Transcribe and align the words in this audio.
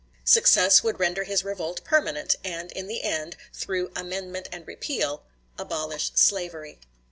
Success 0.25 0.81
would 0.81 0.99
render 0.99 1.25
his 1.25 1.43
revolt 1.43 1.83
permanent, 1.83 2.35
and 2.43 2.71
in 2.71 2.87
the 2.87 3.03
end, 3.03 3.37
through 3.53 3.91
"amendment 3.95 4.49
and 4.51 4.65
repeal," 4.65 5.23
abolish 5.59 6.11
slavery. 6.15 6.79